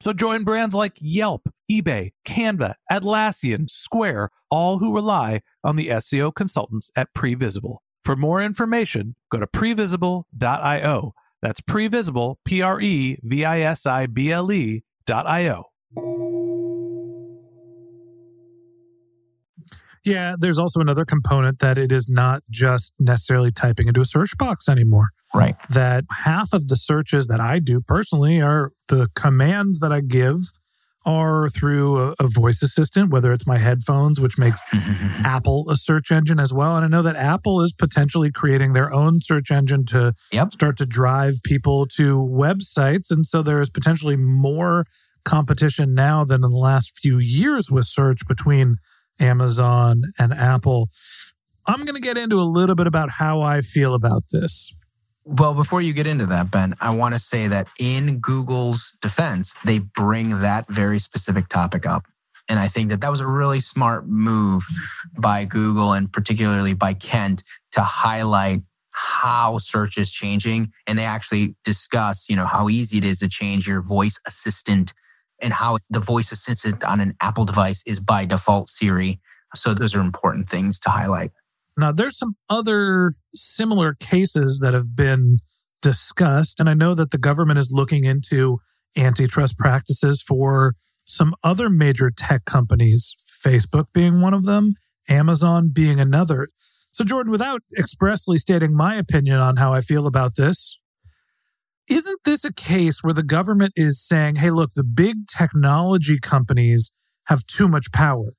So 0.00 0.12
join 0.12 0.44
brands 0.44 0.74
like 0.74 0.96
Yelp, 1.00 1.48
eBay, 1.70 2.12
Canva, 2.26 2.74
Atlassian, 2.90 3.70
Square, 3.70 4.30
all 4.50 4.78
who 4.78 4.94
rely 4.94 5.40
on 5.62 5.76
the 5.76 5.88
SEO 5.88 6.34
consultants 6.34 6.90
at 6.96 7.08
Previsible. 7.16 7.78
For 8.02 8.16
more 8.16 8.42
information, 8.42 9.16
go 9.30 9.38
to 9.38 9.46
previsible.io 9.46 11.14
that's 11.44 11.60
previsible, 11.60 12.36
P 12.46 12.62
R 12.62 12.80
E 12.80 13.18
V 13.22 13.44
I 13.44 13.60
S 13.60 13.84
I 13.84 14.06
B 14.06 14.32
L 14.32 14.50
E 14.50 14.82
dot 15.06 15.26
I 15.26 15.48
O. 15.50 15.64
Yeah, 20.04 20.36
there's 20.38 20.58
also 20.58 20.80
another 20.80 21.04
component 21.04 21.58
that 21.58 21.76
it 21.76 21.92
is 21.92 22.08
not 22.08 22.42
just 22.50 22.94
necessarily 22.98 23.52
typing 23.52 23.88
into 23.88 24.00
a 24.00 24.06
search 24.06 24.36
box 24.38 24.70
anymore. 24.70 25.08
Right. 25.34 25.56
That 25.70 26.04
half 26.24 26.52
of 26.52 26.68
the 26.68 26.76
searches 26.76 27.26
that 27.26 27.40
I 27.40 27.58
do 27.58 27.80
personally 27.80 28.40
are 28.40 28.70
the 28.88 29.08
commands 29.14 29.80
that 29.80 29.92
I 29.92 30.00
give 30.00 30.38
are 31.06 31.50
through 31.50 31.98
a, 31.98 32.14
a, 32.18 32.26
voice 32.26 32.62
assistant, 32.62 33.10
whether 33.10 33.30
it's 33.32 33.46
my 33.46 33.58
headphones, 33.58 34.20
which 34.20 34.38
makes 34.38 34.60
Apple 34.72 35.66
a 35.68 35.76
search 35.76 36.10
engine 36.10 36.40
as 36.40 36.52
well. 36.52 36.76
And 36.76 36.84
I 36.84 36.88
know 36.88 37.02
that 37.02 37.16
Apple 37.16 37.60
is 37.60 37.72
potentially 37.72 38.30
creating 38.30 38.72
their 38.72 38.92
own 38.92 39.20
search 39.20 39.50
engine 39.50 39.84
to 39.86 40.14
yep. 40.32 40.52
start 40.52 40.78
to 40.78 40.86
drive 40.86 41.34
people 41.44 41.86
to 41.96 42.16
websites. 42.16 43.10
And 43.10 43.26
so 43.26 43.42
there 43.42 43.60
is 43.60 43.68
potentially 43.68 44.16
more 44.16 44.86
competition 45.24 45.94
now 45.94 46.24
than 46.24 46.36
in 46.36 46.50
the 46.50 46.56
last 46.56 46.98
few 46.98 47.18
years 47.18 47.70
with 47.70 47.84
search 47.84 48.26
between 48.26 48.76
Amazon 49.20 50.02
and 50.18 50.32
Apple. 50.32 50.88
I'm 51.66 51.84
going 51.84 51.94
to 51.94 52.00
get 52.00 52.18
into 52.18 52.36
a 52.36 52.44
little 52.44 52.74
bit 52.74 52.86
about 52.86 53.10
how 53.18 53.40
I 53.40 53.60
feel 53.60 53.94
about 53.94 54.24
this. 54.32 54.72
Well, 55.26 55.54
before 55.54 55.80
you 55.80 55.94
get 55.94 56.06
into 56.06 56.26
that, 56.26 56.50
Ben, 56.50 56.74
I 56.80 56.94
want 56.94 57.14
to 57.14 57.20
say 57.20 57.48
that 57.48 57.68
in 57.80 58.18
Google's 58.18 58.92
defense, 59.00 59.54
they 59.64 59.78
bring 59.78 60.40
that 60.40 60.66
very 60.68 60.98
specific 60.98 61.48
topic 61.48 61.86
up. 61.86 62.06
And 62.48 62.58
I 62.58 62.68
think 62.68 62.90
that 62.90 63.00
that 63.00 63.10
was 63.10 63.20
a 63.20 63.26
really 63.26 63.60
smart 63.60 64.06
move 64.06 64.62
by 65.18 65.46
Google 65.46 65.94
and 65.94 66.12
particularly 66.12 66.74
by 66.74 66.92
Kent 66.92 67.42
to 67.72 67.80
highlight 67.80 68.60
how 68.90 69.56
search 69.56 69.96
is 69.96 70.12
changing. 70.12 70.72
And 70.86 70.98
they 70.98 71.04
actually 71.04 71.56
discuss, 71.64 72.28
you 72.28 72.36
know, 72.36 72.46
how 72.46 72.68
easy 72.68 72.98
it 72.98 73.04
is 73.04 73.20
to 73.20 73.28
change 73.28 73.66
your 73.66 73.80
voice 73.80 74.20
assistant 74.26 74.92
and 75.40 75.54
how 75.54 75.78
the 75.88 76.00
voice 76.00 76.32
assistant 76.32 76.84
on 76.84 77.00
an 77.00 77.14
Apple 77.22 77.46
device 77.46 77.82
is 77.86 77.98
by 77.98 78.26
default 78.26 78.68
Siri. 78.68 79.20
So 79.54 79.72
those 79.72 79.94
are 79.94 80.00
important 80.00 80.50
things 80.50 80.78
to 80.80 80.90
highlight. 80.90 81.32
Now, 81.76 81.92
there's 81.92 82.18
some 82.18 82.36
other 82.48 83.14
similar 83.34 83.94
cases 83.94 84.60
that 84.62 84.74
have 84.74 84.94
been 84.94 85.38
discussed, 85.82 86.60
and 86.60 86.68
I 86.68 86.74
know 86.74 86.94
that 86.94 87.10
the 87.10 87.18
government 87.18 87.58
is 87.58 87.72
looking 87.72 88.04
into 88.04 88.58
antitrust 88.96 89.58
practices 89.58 90.22
for 90.22 90.74
some 91.04 91.34
other 91.42 91.68
major 91.68 92.10
tech 92.10 92.44
companies, 92.44 93.16
Facebook 93.44 93.86
being 93.92 94.20
one 94.20 94.34
of 94.34 94.44
them, 94.44 94.74
Amazon 95.08 95.70
being 95.72 96.00
another. 96.00 96.48
So, 96.92 97.04
Jordan, 97.04 97.32
without 97.32 97.62
expressly 97.76 98.38
stating 98.38 98.74
my 98.74 98.94
opinion 98.94 99.40
on 99.40 99.56
how 99.56 99.74
I 99.74 99.80
feel 99.80 100.06
about 100.06 100.36
this, 100.36 100.78
isn't 101.90 102.20
this 102.24 102.44
a 102.44 102.52
case 102.52 103.02
where 103.02 103.12
the 103.12 103.22
government 103.22 103.72
is 103.76 104.00
saying, 104.00 104.36
hey, 104.36 104.50
look, 104.50 104.70
the 104.74 104.84
big 104.84 105.26
technology 105.26 106.18
companies 106.18 106.92
have 107.24 107.44
too 107.46 107.68
much 107.68 107.92
power? 107.92 108.32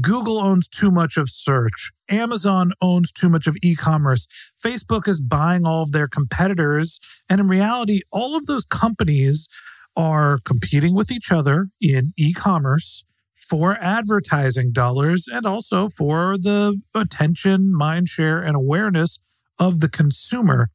Google 0.00 0.38
owns 0.38 0.68
too 0.68 0.90
much 0.90 1.16
of 1.16 1.30
search. 1.30 1.92
Amazon 2.10 2.72
owns 2.80 3.10
too 3.10 3.28
much 3.28 3.46
of 3.46 3.56
e 3.62 3.74
commerce. 3.74 4.26
Facebook 4.62 5.08
is 5.08 5.20
buying 5.20 5.64
all 5.64 5.82
of 5.82 5.92
their 5.92 6.08
competitors. 6.08 7.00
And 7.28 7.40
in 7.40 7.48
reality, 7.48 8.02
all 8.10 8.36
of 8.36 8.46
those 8.46 8.64
companies 8.64 9.48
are 9.96 10.38
competing 10.44 10.94
with 10.94 11.10
each 11.10 11.32
other 11.32 11.68
in 11.80 12.10
e 12.18 12.34
commerce 12.34 13.04
for 13.34 13.78
advertising 13.80 14.72
dollars 14.72 15.26
and 15.26 15.46
also 15.46 15.88
for 15.88 16.36
the 16.36 16.78
attention, 16.94 17.74
mind 17.74 18.08
share, 18.08 18.42
and 18.42 18.54
awareness 18.54 19.18
of 19.58 19.80
the 19.80 19.88
consumer. 19.88 20.68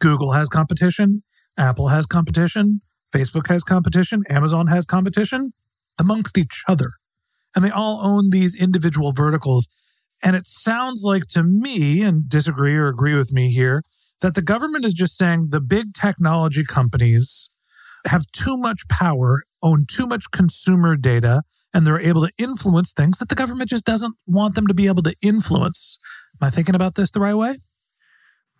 Google 0.00 0.32
has 0.32 0.48
competition. 0.48 1.22
Apple 1.56 1.88
has 1.88 2.06
competition. 2.06 2.80
Facebook 3.14 3.46
has 3.48 3.62
competition. 3.62 4.22
Amazon 4.28 4.66
has 4.66 4.84
competition 4.84 5.52
amongst 5.98 6.36
each 6.36 6.64
other 6.66 6.97
and 7.54 7.64
they 7.64 7.70
all 7.70 8.00
own 8.04 8.30
these 8.30 8.54
individual 8.54 9.12
verticals. 9.12 9.68
And 10.22 10.34
it 10.34 10.46
sounds 10.46 11.02
like 11.04 11.26
to 11.28 11.42
me, 11.42 12.02
and 12.02 12.28
disagree 12.28 12.74
or 12.76 12.88
agree 12.88 13.14
with 13.14 13.32
me 13.32 13.50
here, 13.50 13.82
that 14.20 14.34
the 14.34 14.42
government 14.42 14.84
is 14.84 14.94
just 14.94 15.16
saying 15.16 15.48
the 15.50 15.60
big 15.60 15.94
technology 15.94 16.64
companies 16.64 17.48
have 18.06 18.26
too 18.32 18.56
much 18.56 18.88
power, 18.88 19.42
own 19.62 19.84
too 19.86 20.06
much 20.06 20.30
consumer 20.30 20.96
data, 20.96 21.42
and 21.72 21.86
they're 21.86 22.00
able 22.00 22.26
to 22.26 22.32
influence 22.38 22.92
things 22.92 23.18
that 23.18 23.28
the 23.28 23.34
government 23.34 23.70
just 23.70 23.84
doesn't 23.84 24.16
want 24.26 24.54
them 24.54 24.66
to 24.66 24.74
be 24.74 24.86
able 24.86 25.02
to 25.02 25.14
influence. 25.22 25.98
Am 26.40 26.46
I 26.46 26.50
thinking 26.50 26.74
about 26.74 26.94
this 26.94 27.10
the 27.10 27.20
right 27.20 27.34
way? 27.34 27.58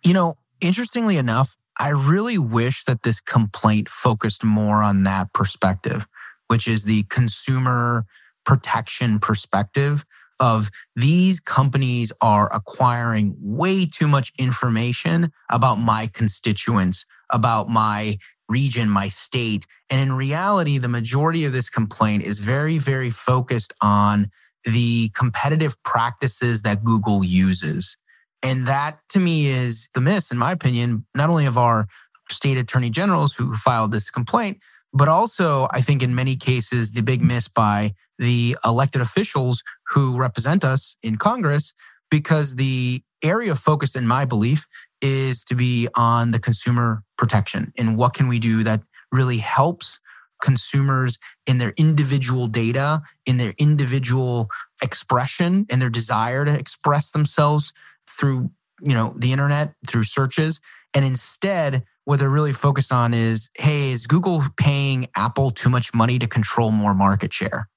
You 0.03 0.13
know, 0.13 0.35
interestingly 0.61 1.17
enough, 1.17 1.57
I 1.79 1.89
really 1.89 2.37
wish 2.37 2.83
that 2.85 3.03
this 3.03 3.21
complaint 3.21 3.89
focused 3.89 4.43
more 4.43 4.83
on 4.83 5.03
that 5.03 5.33
perspective, 5.33 6.05
which 6.47 6.67
is 6.67 6.83
the 6.83 7.03
consumer 7.03 8.05
protection 8.49 9.19
perspective 9.19 10.03
of 10.39 10.71
these 10.95 11.39
companies 11.39 12.11
are 12.19 12.51
acquiring 12.51 13.35
way 13.39 13.85
too 13.85 14.07
much 14.07 14.33
information 14.39 15.31
about 15.51 15.75
my 15.75 16.09
constituents, 16.15 17.05
about 17.31 17.69
my 17.69 18.17
region, 18.47 18.89
my 18.89 19.07
state. 19.07 19.67
And 19.91 20.01
in 20.01 20.13
reality, 20.13 20.79
the 20.79 20.87
majority 20.87 21.45
of 21.45 21.53
this 21.53 21.69
complaint 21.69 22.23
is 22.23 22.39
very, 22.39 22.79
very 22.79 23.11
focused 23.11 23.71
on 23.83 24.31
the 24.63 25.09
competitive 25.09 25.75
practices 25.83 26.63
that 26.63 26.83
Google 26.83 27.23
uses. 27.23 27.97
And 28.41 28.67
that 28.67 28.97
to 29.09 29.19
me 29.19 29.45
is 29.45 29.89
the 29.93 30.01
miss, 30.01 30.31
in 30.31 30.39
my 30.39 30.53
opinion, 30.53 31.05
not 31.13 31.29
only 31.29 31.45
of 31.45 31.59
our 31.59 31.85
state 32.31 32.57
attorney 32.57 32.89
generals 32.89 33.35
who 33.35 33.53
filed 33.53 33.91
this 33.91 34.09
complaint, 34.09 34.57
but 34.91 35.07
also 35.07 35.67
I 35.69 35.81
think 35.81 36.01
in 36.01 36.15
many 36.15 36.35
cases, 36.35 36.93
the 36.93 37.03
big 37.03 37.21
miss 37.21 37.47
by 37.47 37.93
the 38.19 38.55
elected 38.63 39.01
officials 39.01 39.63
who 39.87 40.17
represent 40.17 40.63
us 40.63 40.95
in 41.01 41.17
Congress, 41.17 41.73
because 42.11 42.55
the 42.55 43.01
area 43.23 43.51
of 43.51 43.59
focus, 43.59 43.95
in 43.95 44.07
my 44.07 44.25
belief, 44.25 44.67
is 45.01 45.43
to 45.45 45.55
be 45.55 45.87
on 45.95 46.31
the 46.31 46.39
consumer 46.39 47.03
protection 47.17 47.73
and 47.77 47.97
what 47.97 48.13
can 48.13 48.27
we 48.27 48.39
do 48.39 48.63
that 48.63 48.81
really 49.11 49.37
helps 49.37 49.99
consumers 50.41 51.17
in 51.47 51.57
their 51.57 51.73
individual 51.77 52.47
data, 52.47 53.01
in 53.25 53.37
their 53.37 53.53
individual 53.57 54.49
expression, 54.81 55.65
and 55.69 55.81
their 55.81 55.89
desire 55.89 56.45
to 56.45 56.53
express 56.53 57.11
themselves 57.11 57.73
through, 58.07 58.49
you 58.81 58.93
know, 58.93 59.13
the 59.17 59.31
internet, 59.31 59.73
through 59.87 60.03
searches. 60.03 60.61
And 60.93 61.03
instead, 61.05 61.83
what 62.05 62.19
they're 62.19 62.29
really 62.29 62.53
focused 62.53 62.91
on 62.91 63.13
is, 63.13 63.49
hey, 63.57 63.91
is 63.91 64.07
Google 64.07 64.43
paying 64.57 65.07
Apple 65.15 65.51
too 65.51 65.69
much 65.69 65.93
money 65.93 66.17
to 66.19 66.27
control 66.27 66.71
more 66.71 66.93
market 66.93 67.33
share? 67.33 67.67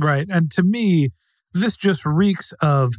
Right. 0.00 0.26
And 0.28 0.50
to 0.52 0.62
me, 0.62 1.10
this 1.52 1.76
just 1.76 2.06
reeks 2.06 2.52
of 2.60 2.94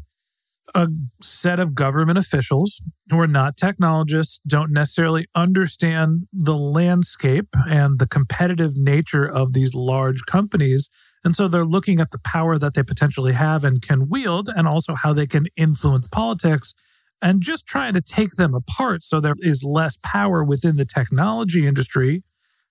a 0.76 0.88
set 1.22 1.60
of 1.60 1.76
government 1.76 2.18
officials 2.18 2.82
who 3.10 3.20
are 3.20 3.28
not 3.28 3.58
technologists, 3.58 4.40
don't 4.48 4.72
necessarily 4.72 5.28
understand 5.36 6.28
the 6.32 6.56
landscape 6.56 7.48
and 7.68 8.00
the 8.00 8.08
competitive 8.08 8.78
nature 8.78 9.26
of 9.26 9.54
these 9.54 9.74
large 9.74 10.26
companies. 10.26 10.90
And 11.24 11.36
so 11.36 11.48
they're 11.48 11.66
looking 11.66 12.00
at 12.00 12.12
the 12.12 12.20
power 12.20 12.58
that 12.58 12.74
they 12.74 12.84
potentially 12.84 13.34
have 13.34 13.64
and 13.64 13.82
can 13.82 14.08
wield, 14.08 14.50
and 14.50 14.68
also 14.68 14.96
how 14.96 15.14
they 15.14 15.28
can 15.28 15.48
influence 15.58 16.08
politics 16.08 16.74
and 17.22 17.42
just 17.42 17.68
trying 17.68 17.94
to 17.94 18.02
take 18.02 18.32
them 18.32 18.54
apart 18.54 19.04
so 19.04 19.20
there 19.20 19.36
is 19.40 19.64
less 19.64 19.98
power 20.02 20.44
within 20.44 20.78
the 20.78 20.86
technology 20.86 21.68
industry 21.68 22.24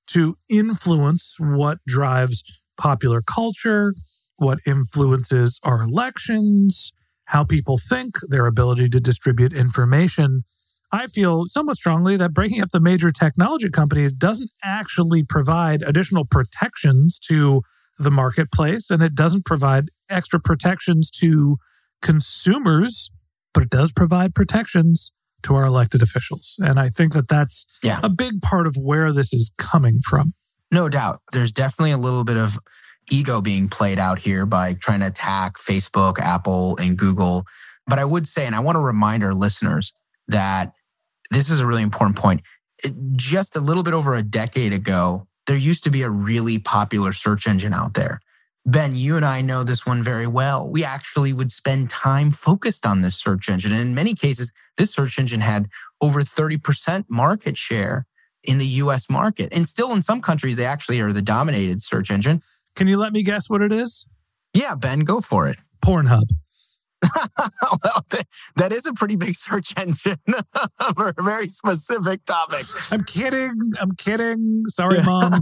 to 0.08 0.36
influence 0.48 1.36
what 1.38 1.78
drives 1.86 2.42
popular 2.76 3.22
culture, 3.22 3.94
what 4.40 4.58
influences 4.66 5.60
our 5.62 5.82
elections, 5.82 6.92
how 7.26 7.44
people 7.44 7.78
think, 7.78 8.16
their 8.28 8.46
ability 8.46 8.88
to 8.88 9.00
distribute 9.00 9.52
information. 9.52 10.42
I 10.92 11.06
feel 11.06 11.44
somewhat 11.46 11.76
strongly 11.76 12.16
that 12.16 12.34
breaking 12.34 12.60
up 12.60 12.70
the 12.70 12.80
major 12.80 13.10
technology 13.12 13.70
companies 13.70 14.12
doesn't 14.12 14.50
actually 14.64 15.22
provide 15.22 15.82
additional 15.82 16.24
protections 16.24 17.18
to 17.28 17.62
the 17.98 18.10
marketplace 18.10 18.90
and 18.90 19.02
it 19.02 19.14
doesn't 19.14 19.44
provide 19.44 19.90
extra 20.08 20.40
protections 20.40 21.10
to 21.10 21.58
consumers, 22.02 23.10
but 23.54 23.62
it 23.62 23.70
does 23.70 23.92
provide 23.92 24.34
protections 24.34 25.12
to 25.42 25.54
our 25.54 25.64
elected 25.64 26.02
officials. 26.02 26.56
And 26.58 26.80
I 26.80 26.88
think 26.88 27.12
that 27.12 27.28
that's 27.28 27.66
Yeah. 27.82 28.00
a 28.02 28.08
big 28.08 28.42
part 28.42 28.66
of 28.66 28.76
where 28.76 29.12
this 29.12 29.32
is 29.32 29.52
coming 29.58 30.00
from. 30.04 30.34
No 30.70 30.88
doubt. 30.88 31.20
There's 31.32 31.52
definitely 31.52 31.92
a 31.92 31.98
little 31.98 32.24
bit 32.24 32.36
of 32.36 32.58
ego 33.10 33.40
being 33.40 33.68
played 33.68 33.98
out 33.98 34.18
here 34.18 34.46
by 34.46 34.74
trying 34.74 35.00
to 35.00 35.06
attack 35.06 35.56
Facebook, 35.56 36.18
Apple, 36.18 36.76
and 36.78 36.96
Google. 36.96 37.46
But 37.86 37.98
I 37.98 38.04
would 38.04 38.28
say, 38.28 38.46
and 38.46 38.54
I 38.54 38.60
want 38.60 38.76
to 38.76 38.80
remind 38.80 39.24
our 39.24 39.34
listeners 39.34 39.92
that 40.28 40.72
this 41.30 41.50
is 41.50 41.60
a 41.60 41.66
really 41.66 41.82
important 41.82 42.16
point. 42.16 42.42
Just 43.16 43.56
a 43.56 43.60
little 43.60 43.82
bit 43.82 43.94
over 43.94 44.14
a 44.14 44.22
decade 44.22 44.72
ago, 44.72 45.26
there 45.46 45.56
used 45.56 45.84
to 45.84 45.90
be 45.90 46.02
a 46.02 46.10
really 46.10 46.58
popular 46.58 47.12
search 47.12 47.46
engine 47.46 47.72
out 47.72 47.94
there. 47.94 48.20
Ben, 48.66 48.94
you 48.94 49.16
and 49.16 49.24
I 49.24 49.40
know 49.40 49.64
this 49.64 49.86
one 49.86 50.02
very 50.02 50.26
well. 50.26 50.68
We 50.68 50.84
actually 50.84 51.32
would 51.32 51.50
spend 51.50 51.88
time 51.88 52.30
focused 52.30 52.86
on 52.86 53.00
this 53.00 53.16
search 53.16 53.48
engine. 53.48 53.72
And 53.72 53.80
in 53.80 53.94
many 53.94 54.14
cases, 54.14 54.52
this 54.76 54.92
search 54.92 55.18
engine 55.18 55.40
had 55.40 55.68
over 56.00 56.20
30% 56.20 57.06
market 57.08 57.56
share 57.56 58.06
in 58.44 58.58
the 58.58 58.66
US 58.66 59.08
market. 59.08 59.48
And 59.52 59.68
still 59.68 59.92
in 59.92 60.02
some 60.02 60.20
countries, 60.20 60.56
they 60.56 60.66
actually 60.66 61.00
are 61.00 61.12
the 61.12 61.22
dominated 61.22 61.82
search 61.82 62.10
engine. 62.10 62.42
Can 62.76 62.86
you 62.86 62.98
let 62.98 63.12
me 63.12 63.22
guess 63.22 63.48
what 63.48 63.62
it 63.62 63.72
is? 63.72 64.08
Yeah, 64.54 64.74
Ben, 64.74 65.00
go 65.00 65.20
for 65.20 65.48
it. 65.48 65.58
Pornhub. 65.84 66.24
well, 67.48 68.04
th- 68.10 68.26
that 68.56 68.72
is 68.72 68.84
a 68.86 68.92
pretty 68.92 69.16
big 69.16 69.34
search 69.34 69.72
engine 69.76 70.18
for 70.96 71.14
a 71.16 71.22
very 71.22 71.48
specific 71.48 72.24
topic. 72.26 72.64
I'm 72.90 73.04
kidding. 73.04 73.72
I'm 73.80 73.92
kidding. 73.92 74.64
Sorry, 74.68 75.02
mom. 75.02 75.40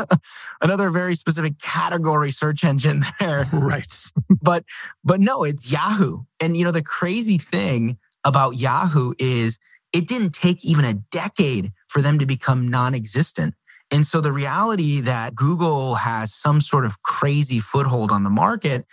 Another 0.60 0.90
very 0.90 1.16
specific 1.16 1.58
category 1.60 2.30
search 2.30 2.62
engine 2.62 3.04
there. 3.20 3.46
right. 3.52 3.94
But 4.42 4.64
but 5.02 5.20
no, 5.20 5.44
it's 5.44 5.72
Yahoo. 5.72 6.24
And 6.40 6.56
you 6.56 6.64
know 6.64 6.72
the 6.72 6.82
crazy 6.82 7.38
thing 7.38 7.98
about 8.24 8.56
Yahoo 8.56 9.14
is 9.18 9.58
it 9.92 10.06
didn't 10.08 10.34
take 10.34 10.64
even 10.64 10.84
a 10.84 10.94
decade 10.94 11.72
for 11.88 12.02
them 12.02 12.18
to 12.18 12.26
become 12.26 12.68
non-existent. 12.68 13.54
And 13.90 14.04
so 14.04 14.20
the 14.20 14.32
reality 14.32 15.00
that 15.00 15.34
Google 15.34 15.94
has 15.94 16.34
some 16.34 16.60
sort 16.60 16.84
of 16.84 17.02
crazy 17.02 17.58
foothold 17.60 18.10
on 18.10 18.22
the 18.22 18.30
market 18.30 18.86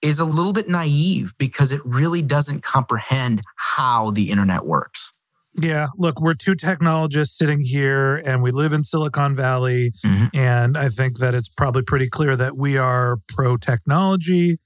is 0.00 0.20
a 0.20 0.24
little 0.24 0.52
bit 0.52 0.68
naive 0.68 1.34
because 1.38 1.72
it 1.72 1.80
really 1.84 2.22
doesn't 2.22 2.62
comprehend 2.62 3.42
how 3.56 4.10
the 4.10 4.30
internet 4.30 4.64
works. 4.64 5.12
Yeah. 5.54 5.88
Look, 5.96 6.20
we're 6.20 6.34
two 6.34 6.54
technologists 6.54 7.36
sitting 7.36 7.60
here 7.60 8.16
and 8.16 8.42
we 8.42 8.52
live 8.52 8.72
in 8.72 8.84
Silicon 8.84 9.34
Valley. 9.34 9.92
Mhm. 10.04 10.30
And 10.32 10.78
I 10.78 10.88
think 10.88 11.18
that 11.18 11.34
it's 11.34 11.48
probably 11.48 11.82
pretty 11.82 12.08
clear 12.08 12.36
that 12.36 12.56
we 12.56 12.76
are 12.76 13.16
pro 13.28 13.56
technology. 13.56 14.58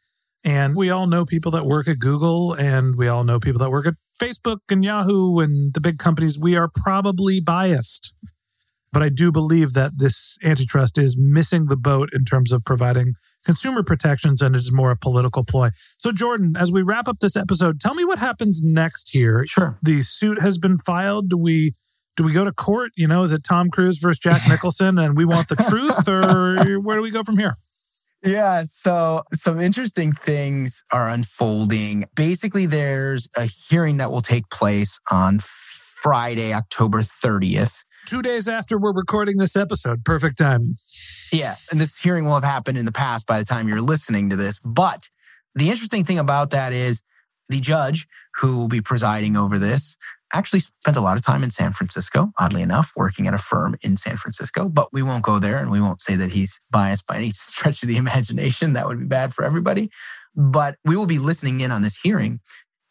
And 0.44 0.74
we 0.76 0.90
all 0.90 1.06
know 1.06 1.24
people 1.24 1.52
that 1.52 1.66
work 1.66 1.88
at 1.88 1.98
Google 1.98 2.52
and 2.52 2.96
we 2.96 3.08
all 3.08 3.24
know 3.24 3.38
people 3.40 3.60
that 3.60 3.70
work 3.70 3.86
at 3.86 3.94
Facebook 4.20 4.58
and 4.68 4.84
Yahoo 4.84 5.38
and 5.38 5.72
the 5.72 5.80
big 5.80 5.98
companies. 5.98 6.38
We 6.38 6.56
are 6.56 6.68
probably 6.68 7.40
biased. 7.40 8.12
But 8.92 9.02
I 9.02 9.08
do 9.08 9.32
believe 9.32 9.72
that 9.72 9.92
this 9.96 10.36
antitrust 10.44 10.98
is 10.98 11.16
missing 11.18 11.66
the 11.66 11.76
boat 11.76 12.10
in 12.12 12.24
terms 12.24 12.52
of 12.52 12.64
providing 12.64 13.14
consumer 13.44 13.82
protections 13.82 14.42
and 14.42 14.54
it's 14.54 14.72
more 14.72 14.90
a 14.90 14.96
political 14.96 15.44
ploy. 15.44 15.70
So, 15.98 16.12
Jordan, 16.12 16.54
as 16.56 16.70
we 16.70 16.82
wrap 16.82 17.08
up 17.08 17.18
this 17.20 17.36
episode, 17.36 17.80
tell 17.80 17.94
me 17.94 18.04
what 18.04 18.18
happens 18.18 18.62
next 18.62 19.10
here. 19.10 19.44
Sure. 19.48 19.78
The 19.82 20.02
suit 20.02 20.40
has 20.42 20.58
been 20.58 20.78
filed. 20.78 21.30
Do 21.30 21.38
we 21.38 21.74
do 22.16 22.24
we 22.24 22.34
go 22.34 22.44
to 22.44 22.52
court? 22.52 22.92
You 22.94 23.06
know, 23.06 23.22
is 23.22 23.32
it 23.32 23.42
Tom 23.42 23.70
Cruise 23.70 23.98
versus 23.98 24.18
Jack 24.18 24.42
Nicholson 24.48 24.98
and 24.98 25.16
we 25.16 25.24
want 25.24 25.48
the 25.48 25.56
truth 25.56 26.06
or 26.08 26.80
where 26.80 26.96
do 26.96 27.02
we 27.02 27.10
go 27.10 27.22
from 27.22 27.38
here? 27.38 27.56
Yeah, 28.24 28.62
so 28.68 29.22
some 29.34 29.60
interesting 29.60 30.12
things 30.12 30.84
are 30.92 31.08
unfolding. 31.08 32.04
Basically, 32.14 32.66
there's 32.66 33.28
a 33.36 33.46
hearing 33.46 33.96
that 33.96 34.12
will 34.12 34.22
take 34.22 34.48
place 34.48 35.00
on 35.10 35.40
Friday, 35.40 36.52
October 36.52 37.00
30th. 37.00 37.82
Two 38.06 38.22
days 38.22 38.48
after 38.48 38.78
we're 38.78 38.92
recording 38.92 39.36
this 39.36 39.56
episode. 39.56 40.04
Perfect 40.04 40.38
timing. 40.38 40.74
Yeah, 41.32 41.54
and 41.70 41.80
this 41.80 41.96
hearing 41.98 42.24
will 42.24 42.34
have 42.34 42.44
happened 42.44 42.76
in 42.76 42.84
the 42.84 42.92
past 42.92 43.26
by 43.26 43.38
the 43.38 43.44
time 43.44 43.68
you're 43.68 43.80
listening 43.80 44.30
to 44.30 44.36
this. 44.36 44.58
But 44.64 45.08
the 45.54 45.70
interesting 45.70 46.04
thing 46.04 46.18
about 46.18 46.50
that 46.50 46.72
is 46.72 47.02
the 47.48 47.60
judge 47.60 48.06
who 48.36 48.56
will 48.56 48.68
be 48.68 48.80
presiding 48.80 49.36
over 49.36 49.58
this 49.58 49.96
actually 50.34 50.60
spent 50.60 50.96
a 50.96 51.00
lot 51.00 51.16
of 51.16 51.24
time 51.24 51.42
in 51.42 51.50
San 51.50 51.72
Francisco, 51.72 52.32
oddly 52.38 52.62
enough, 52.62 52.92
working 52.96 53.26
at 53.26 53.34
a 53.34 53.38
firm 53.38 53.76
in 53.82 53.96
San 53.96 54.16
Francisco. 54.16 54.68
But 54.68 54.92
we 54.92 55.02
won't 55.02 55.22
go 55.22 55.38
there 55.38 55.58
and 55.58 55.70
we 55.70 55.80
won't 55.80 56.00
say 56.00 56.16
that 56.16 56.32
he's 56.32 56.58
biased 56.70 57.06
by 57.06 57.16
any 57.16 57.30
stretch 57.34 57.82
of 57.82 57.88
the 57.88 57.96
imagination. 57.96 58.72
That 58.72 58.88
would 58.88 58.98
be 58.98 59.06
bad 59.06 59.34
for 59.34 59.44
everybody. 59.44 59.90
But 60.34 60.76
we 60.84 60.96
will 60.96 61.06
be 61.06 61.18
listening 61.18 61.60
in 61.60 61.70
on 61.70 61.82
this 61.82 61.98
hearing 62.02 62.40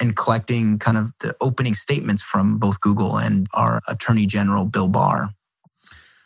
and 0.01 0.15
collecting 0.15 0.79
kind 0.79 0.97
of 0.97 1.11
the 1.19 1.35
opening 1.39 1.75
statements 1.75 2.21
from 2.21 2.57
both 2.57 2.81
Google 2.81 3.17
and 3.17 3.47
our 3.53 3.81
Attorney 3.87 4.25
General, 4.25 4.65
Bill 4.65 4.87
Barr. 4.87 5.29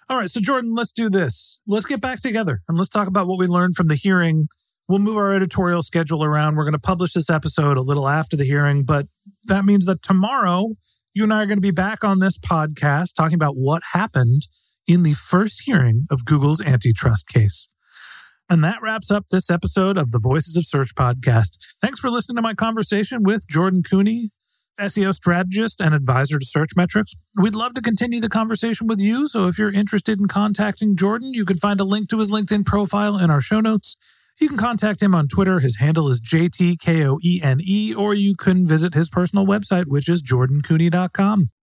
All 0.09 0.17
right, 0.17 0.29
so 0.29 0.39
Jordan, 0.39 0.73
let's 0.75 0.91
do 0.91 1.09
this. 1.09 1.59
Let's 1.67 1.85
get 1.85 1.99
back 1.99 2.21
together 2.21 2.61
and 2.69 2.77
let's 2.77 2.89
talk 2.89 3.07
about 3.07 3.27
what 3.27 3.37
we 3.37 3.47
learned 3.47 3.75
from 3.75 3.87
the 3.87 3.95
hearing. 3.95 4.47
We'll 4.87 4.99
move 4.99 5.17
our 5.17 5.33
editorial 5.33 5.81
schedule 5.81 6.23
around. 6.23 6.55
We're 6.55 6.63
going 6.63 6.73
to 6.73 6.79
publish 6.79 7.13
this 7.13 7.29
episode 7.29 7.75
a 7.75 7.81
little 7.81 8.07
after 8.07 8.37
the 8.37 8.45
hearing, 8.45 8.85
but 8.85 9.07
that 9.45 9.65
means 9.65 9.85
that 9.85 10.01
tomorrow 10.03 10.75
you 11.13 11.23
and 11.23 11.33
I 11.33 11.41
are 11.41 11.45
going 11.47 11.57
to 11.57 11.61
be 11.61 11.71
back 11.71 12.03
on 12.03 12.19
this 12.19 12.37
podcast 12.37 13.15
talking 13.15 13.35
about 13.35 13.55
what 13.55 13.81
happened 13.93 14.47
in 14.87 15.03
the 15.03 15.13
first 15.13 15.63
hearing 15.65 16.05
of 16.11 16.23
Google's 16.23 16.61
antitrust 16.61 17.27
case. 17.27 17.67
And 18.49 18.63
that 18.63 18.81
wraps 18.81 19.09
up 19.09 19.27
this 19.31 19.49
episode 19.49 19.97
of 19.97 20.11
the 20.11 20.19
Voices 20.19 20.55
of 20.55 20.67
Search 20.67 20.93
podcast. 20.93 21.57
Thanks 21.81 21.99
for 21.99 22.11
listening 22.11 22.35
to 22.35 22.43
my 22.43 22.53
conversation 22.53 23.23
with 23.23 23.47
Jordan 23.47 23.81
Koene, 23.81 24.29
SEO 24.79 25.15
strategist 25.15 25.81
and 25.81 25.95
advisor 25.95 26.37
to 26.37 26.45
Searchmetrics. 26.45 27.15
We'd 27.35 27.55
love 27.55 27.73
to 27.73 27.81
continue 27.81 28.21
the 28.21 28.29
conversation 28.29 28.85
with 28.85 28.99
you. 28.99 29.25
So 29.27 29.47
if 29.47 29.57
you're 29.57 29.71
interested 29.71 30.19
in 30.19 30.27
contacting 30.27 30.95
Jordan, 30.95 31.33
you 31.33 31.43
can 31.43 31.57
find 31.57 31.79
a 31.79 31.83
link 31.83 32.07
to 32.09 32.19
his 32.19 32.29
LinkedIn 32.29 32.65
profile 32.65 33.17
in 33.17 33.31
our 33.31 33.41
show 33.41 33.61
notes. 33.61 33.95
You 34.39 34.49
can 34.49 34.57
contact 34.57 35.01
him 35.01 35.15
on 35.15 35.27
Twitter. 35.27 35.59
His 35.59 35.77
handle 35.77 36.09
is 36.09 36.21
JTKOENE, 36.21 37.97
or 37.97 38.13
you 38.13 38.35
can 38.35 38.67
visit 38.67 38.93
his 38.93 39.09
personal 39.09 39.47
website, 39.47 39.85
which 39.87 40.09
is 40.09 40.21
jordankoene.com. 40.21 41.49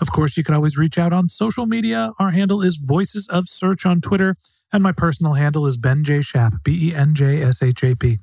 Of 0.00 0.12
course, 0.12 0.36
you 0.36 0.44
can 0.44 0.54
always 0.54 0.76
reach 0.76 0.98
out 0.98 1.12
on 1.12 1.28
social 1.28 1.66
media. 1.66 2.12
Our 2.18 2.30
handle 2.30 2.62
is 2.62 2.76
Voices 2.76 3.26
of 3.28 3.48
Search 3.48 3.84
on 3.84 4.00
Twitter, 4.00 4.36
and 4.72 4.82
my 4.82 4.92
personal 4.92 5.34
handle 5.34 5.66
is 5.66 5.76
Ben 5.76 6.04
J. 6.04 6.20
Shap, 6.20 6.54
B 6.62 6.90
E 6.90 6.94
N 6.94 7.14
J 7.14 7.42
S 7.42 7.62
H 7.62 7.82
A 7.82 7.94
P. 7.96 8.18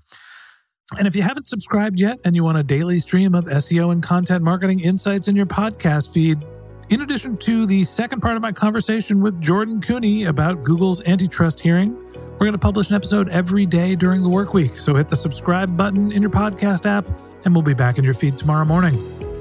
And 0.97 1.07
if 1.07 1.15
you 1.15 1.23
haven't 1.23 1.47
subscribed 1.47 1.99
yet 1.99 2.19
and 2.23 2.35
you 2.35 2.43
want 2.43 2.59
a 2.59 2.63
daily 2.63 2.99
stream 2.99 3.33
of 3.33 3.45
SEO 3.45 3.91
and 3.91 4.03
content 4.03 4.43
marketing 4.43 4.79
insights 4.79 5.27
in 5.27 5.35
your 5.35 5.47
podcast 5.47 6.13
feed, 6.13 6.45
in 6.89 7.01
addition 7.01 7.37
to 7.37 7.65
the 7.65 7.83
second 7.83 8.21
part 8.21 8.35
of 8.35 8.43
my 8.43 8.51
conversation 8.51 9.19
with 9.19 9.41
Jordan 9.41 9.81
Koene 9.81 10.27
about 10.27 10.63
Google's 10.63 11.01
antitrust 11.07 11.59
hearing, 11.59 11.95
we're 12.33 12.45
going 12.45 12.51
to 12.51 12.59
publish 12.59 12.89
an 12.89 12.95
episode 12.95 13.27
every 13.29 13.65
day 13.65 13.95
during 13.95 14.21
the 14.21 14.29
work 14.29 14.53
week. 14.53 14.75
So 14.75 14.93
hit 14.93 15.07
the 15.07 15.15
subscribe 15.15 15.75
button 15.75 16.11
in 16.11 16.21
your 16.21 16.31
podcast 16.31 16.85
app, 16.85 17.09
and 17.43 17.55
we'll 17.55 17.63
be 17.63 17.73
back 17.73 17.97
in 17.97 18.03
your 18.03 18.13
feed 18.13 18.37
tomorrow 18.37 18.65
morning. 18.65 19.24